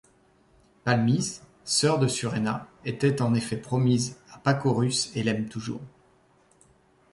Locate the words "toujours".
5.47-5.81